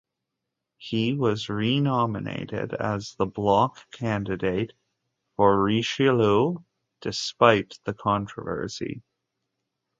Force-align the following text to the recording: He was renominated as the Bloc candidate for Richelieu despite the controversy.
He 0.77 1.13
was 1.13 1.47
renominated 1.47 2.73
as 2.73 3.13
the 3.19 3.27
Bloc 3.27 3.77
candidate 3.91 4.73
for 5.35 5.61
Richelieu 5.61 6.57
despite 7.01 7.79
the 7.85 7.93
controversy. 7.93 9.03